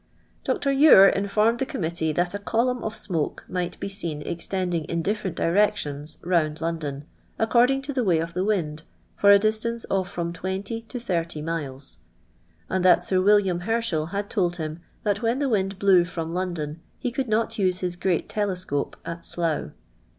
[0.47, 0.71] I Dr.
[0.71, 5.35] Ure informed the Committee that a column of smoke might be seen extending in different;
[5.35, 7.05] directions round London,
[7.37, 8.81] according to the way of} the wind,
[9.15, 11.99] for a distance of from 20 to 30 miles;
[12.35, 16.81] | and that Sir William Herschel had told him that when the wind blew from London
[16.97, 17.59] he could not!
[17.59, 19.69] use his great telescope at Slough.